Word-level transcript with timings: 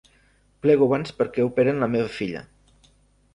Plego 0.65 0.87
abans 0.89 1.13
perquè 1.19 1.45
operen 1.51 1.85
la 1.85 1.91
meva 1.97 2.09
filla. 2.15 2.43